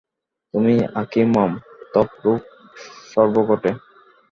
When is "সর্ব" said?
3.11-3.35